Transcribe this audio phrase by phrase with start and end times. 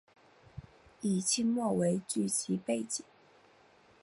[1.01, 3.05] 以清末为剧集背景。